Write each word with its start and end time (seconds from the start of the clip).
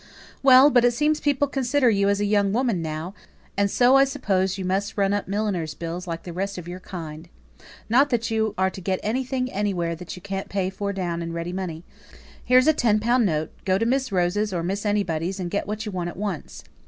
"Well, 0.41 0.71
but 0.71 0.83
it 0.83 0.93
seems 0.95 1.19
people 1.19 1.47
consider 1.47 1.87
you 1.87 2.09
as 2.09 2.19
a 2.19 2.25
young 2.25 2.51
woman 2.53 2.81
now, 2.81 3.13
and 3.55 3.69
so 3.69 3.97
I 3.97 4.03
suppose 4.03 4.57
you 4.57 4.65
must 4.65 4.97
run 4.97 5.13
up 5.13 5.27
milliners' 5.27 5.75
bills 5.75 6.07
like 6.07 6.23
the 6.23 6.33
rest 6.33 6.57
of 6.57 6.67
your 6.67 6.79
kind. 6.79 7.29
Not 7.87 8.09
that 8.09 8.31
you're 8.31 8.53
to 8.67 8.81
get 8.81 8.99
anything 9.03 9.51
anywhere 9.51 9.95
that 9.95 10.15
you 10.15 10.21
can't 10.23 10.49
pay 10.49 10.71
for 10.71 10.91
down 10.91 11.21
in 11.21 11.33
ready 11.33 11.53
money. 11.53 11.83
Here's 12.43 12.65
a 12.65 12.73
ten 12.73 12.99
pound 12.99 13.27
note; 13.27 13.51
go 13.63 13.77
to 13.77 13.85
Miss 13.85 14.11
Rose's, 14.11 14.51
or 14.51 14.63
Miss 14.63 14.87
anybody's, 14.87 15.39
and 15.39 15.51
get 15.51 15.67
what 15.67 15.85
you 15.85 15.91
want 15.91 16.09
at 16.09 16.17
once. 16.17 16.63